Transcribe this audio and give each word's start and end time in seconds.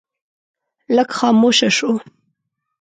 لږ 0.95 1.09
خاموشه 1.17 1.67
شو. 1.77 1.91